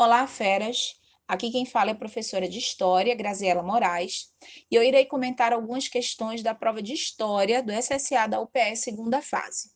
Olá, 0.00 0.24
feras! 0.28 0.94
Aqui 1.26 1.50
quem 1.50 1.66
fala 1.66 1.90
é 1.90 1.94
professora 1.94 2.48
de 2.48 2.56
História, 2.56 3.16
Graziela 3.16 3.64
Moraes, 3.64 4.32
e 4.70 4.76
eu 4.76 4.82
irei 4.84 5.04
comentar 5.04 5.52
algumas 5.52 5.88
questões 5.88 6.40
da 6.40 6.54
prova 6.54 6.80
de 6.80 6.92
História 6.92 7.60
do 7.60 7.72
SSA 7.72 8.28
da 8.28 8.40
UPS 8.40 8.78
segunda 8.78 9.20
fase. 9.20 9.72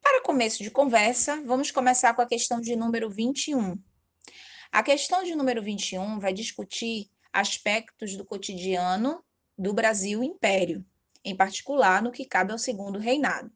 Para 0.00 0.22
começo 0.22 0.62
de 0.62 0.70
conversa, 0.70 1.38
vamos 1.44 1.70
começar 1.70 2.14
com 2.14 2.22
a 2.22 2.26
questão 2.26 2.62
de 2.62 2.74
número 2.74 3.10
21. 3.10 3.78
A 4.72 4.82
questão 4.82 5.22
de 5.22 5.34
número 5.34 5.62
21 5.62 6.18
vai 6.18 6.32
discutir 6.32 7.10
aspectos 7.30 8.16
do 8.16 8.24
cotidiano 8.24 9.22
do 9.58 9.74
Brasil 9.74 10.24
Império, 10.24 10.82
em 11.22 11.36
particular 11.36 12.02
no 12.02 12.10
que 12.10 12.24
cabe 12.24 12.52
ao 12.52 12.58
segundo 12.58 12.98
reinado. 12.98 13.52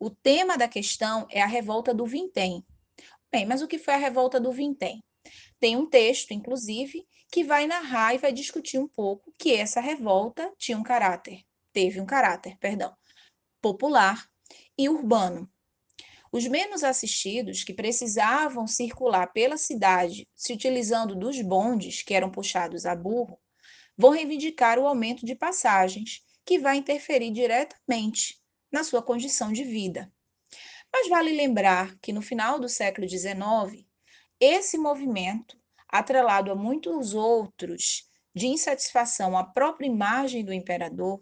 O 0.00 0.10
tema 0.10 0.58
da 0.58 0.66
questão 0.66 1.28
é 1.30 1.40
a 1.40 1.46
revolta 1.46 1.94
do 1.94 2.04
Vintém, 2.04 2.66
Bem, 3.34 3.44
mas 3.44 3.62
o 3.62 3.66
que 3.66 3.80
foi 3.80 3.94
a 3.94 3.96
revolta 3.96 4.38
do 4.38 4.52
Vintém? 4.52 5.02
Tem 5.58 5.76
um 5.76 5.90
texto, 5.90 6.30
inclusive, 6.30 7.04
que 7.32 7.42
vai 7.42 7.66
narrar 7.66 8.14
e 8.14 8.18
vai 8.18 8.32
discutir 8.32 8.78
um 8.78 8.86
pouco 8.86 9.34
que 9.36 9.52
essa 9.52 9.80
revolta 9.80 10.52
tinha 10.56 10.78
um 10.78 10.84
caráter, 10.84 11.40
teve 11.72 12.00
um 12.00 12.06
caráter, 12.06 12.56
perdão, 12.58 12.94
popular 13.60 14.24
e 14.78 14.88
urbano. 14.88 15.50
Os 16.30 16.46
menos 16.46 16.84
assistidos, 16.84 17.64
que 17.64 17.74
precisavam 17.74 18.68
circular 18.68 19.26
pela 19.32 19.56
cidade 19.56 20.28
se 20.36 20.52
utilizando 20.52 21.16
dos 21.16 21.40
bondes 21.40 22.02
que 22.02 22.14
eram 22.14 22.30
puxados 22.30 22.86
a 22.86 22.94
burro, 22.94 23.36
vão 23.98 24.12
reivindicar 24.12 24.78
o 24.78 24.86
aumento 24.86 25.26
de 25.26 25.34
passagens, 25.34 26.22
que 26.46 26.56
vai 26.56 26.76
interferir 26.76 27.32
diretamente 27.32 28.40
na 28.70 28.84
sua 28.84 29.02
condição 29.02 29.52
de 29.52 29.64
vida. 29.64 30.08
Mas 30.96 31.08
vale 31.08 31.32
lembrar 31.32 31.98
que 31.98 32.12
no 32.12 32.22
final 32.22 32.60
do 32.60 32.68
século 32.68 33.08
XIX, 33.08 33.84
esse 34.38 34.78
movimento, 34.78 35.60
atrelado 35.88 36.52
a 36.52 36.54
muitos 36.54 37.14
outros 37.14 38.08
de 38.32 38.46
insatisfação 38.46 39.36
à 39.36 39.42
própria 39.42 39.88
imagem 39.88 40.44
do 40.44 40.52
imperador, 40.52 41.20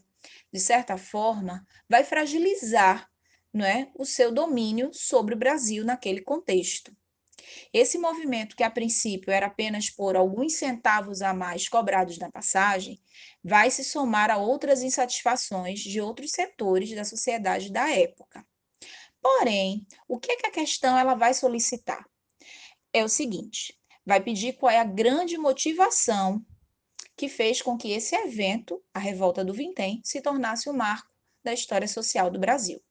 de 0.52 0.60
certa 0.60 0.98
forma, 0.98 1.66
vai 1.88 2.04
fragilizar 2.04 3.08
não 3.50 3.64
é, 3.64 3.90
o 3.94 4.04
seu 4.04 4.30
domínio 4.30 4.90
sobre 4.92 5.34
o 5.34 5.38
Brasil 5.38 5.86
naquele 5.86 6.20
contexto. 6.20 6.94
Esse 7.72 7.96
movimento, 7.96 8.54
que 8.54 8.62
a 8.62 8.70
princípio 8.70 9.32
era 9.32 9.46
apenas 9.46 9.88
por 9.88 10.16
alguns 10.16 10.52
centavos 10.56 11.22
a 11.22 11.32
mais 11.32 11.66
cobrados 11.66 12.18
na 12.18 12.30
passagem, 12.30 13.00
vai 13.42 13.70
se 13.70 13.82
somar 13.82 14.30
a 14.30 14.36
outras 14.36 14.82
insatisfações 14.82 15.80
de 15.80 15.98
outros 15.98 16.30
setores 16.30 16.94
da 16.94 17.04
sociedade 17.04 17.72
da 17.72 17.88
época. 17.88 18.46
Porém, 19.22 19.86
o 20.08 20.18
que, 20.18 20.32
é 20.32 20.36
que 20.36 20.46
a 20.48 20.50
questão 20.50 20.98
ela 20.98 21.14
vai 21.14 21.32
solicitar? 21.32 22.04
É 22.92 23.04
o 23.04 23.08
seguinte: 23.08 23.78
vai 24.04 24.20
pedir 24.20 24.54
qual 24.54 24.70
é 24.70 24.78
a 24.78 24.84
grande 24.84 25.38
motivação 25.38 26.44
que 27.16 27.28
fez 27.28 27.62
com 27.62 27.78
que 27.78 27.92
esse 27.92 28.16
evento, 28.16 28.82
a 28.92 28.98
revolta 28.98 29.44
do 29.44 29.54
Vintém, 29.54 30.00
se 30.04 30.20
tornasse 30.20 30.68
o 30.68 30.74
marco 30.74 31.08
da 31.44 31.52
história 31.52 31.86
social 31.86 32.30
do 32.30 32.40
Brasil. 32.40 32.82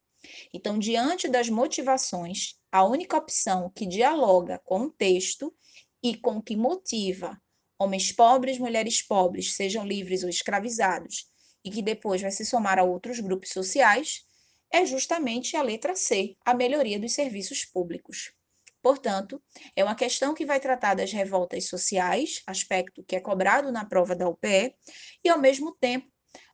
Então, 0.53 0.79
diante 0.79 1.27
das 1.27 1.49
motivações, 1.49 2.55
a 2.71 2.83
única 2.83 3.17
opção 3.17 3.69
que 3.75 3.85
dialoga 3.85 4.59
com 4.63 4.83
o 4.83 4.91
texto 4.91 5.53
e 6.01 6.15
com 6.15 6.37
o 6.37 6.41
que 6.41 6.55
motiva 6.55 7.41
homens 7.77 8.11
pobres, 8.11 8.59
mulheres 8.59 9.01
pobres, 9.01 9.53
sejam 9.53 9.85
livres 9.85 10.21
ou 10.23 10.29
escravizados, 10.29 11.25
e 11.65 11.71
que 11.71 11.81
depois 11.81 12.21
vai 12.21 12.29
se 12.29 12.45
somar 12.45 12.77
a 12.77 12.83
outros 12.83 13.19
grupos 13.19 13.49
sociais, 13.49 14.23
é 14.71 14.85
justamente 14.85 15.55
a 15.55 15.61
letra 15.61 15.95
C, 15.95 16.35
a 16.45 16.53
melhoria 16.53 16.99
dos 16.99 17.13
serviços 17.13 17.65
públicos. 17.65 18.33
Portanto, 18.81 19.41
é 19.75 19.83
uma 19.83 19.95
questão 19.95 20.33
que 20.33 20.45
vai 20.45 20.59
tratar 20.59 20.95
das 20.95 21.11
revoltas 21.11 21.67
sociais, 21.67 22.41
aspecto 22.47 23.03
que 23.03 23.15
é 23.15 23.19
cobrado 23.19 23.71
na 23.71 23.85
prova 23.85 24.15
da 24.15 24.27
UPE, 24.27 24.75
e 25.23 25.29
ao 25.29 25.37
mesmo 25.37 25.75
tempo, 25.75 26.11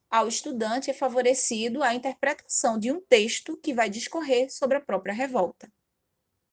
ao 0.09 0.27
estudante 0.27 0.89
é 0.89 0.93
favorecido 0.93 1.83
a 1.83 1.93
interpretação 1.93 2.77
de 2.77 2.91
um 2.91 3.01
texto 3.01 3.57
que 3.57 3.73
vai 3.73 3.89
discorrer 3.89 4.49
sobre 4.51 4.77
a 4.77 4.81
própria 4.81 5.13
revolta. 5.13 5.71